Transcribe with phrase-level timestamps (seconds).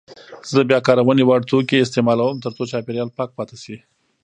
[0.49, 3.77] زه د بیاکارونې وړ توکي استعمالوم ترڅو چاپیریال پاک پاتې شي.